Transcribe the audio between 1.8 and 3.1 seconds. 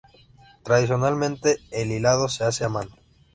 hilado se hace a mano.